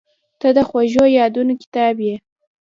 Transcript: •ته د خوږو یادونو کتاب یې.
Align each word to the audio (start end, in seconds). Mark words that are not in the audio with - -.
•ته 0.39 0.47
د 0.57 0.59
خوږو 0.67 1.03
یادونو 1.19 1.53
کتاب 1.61 1.95
یې. 2.07 2.15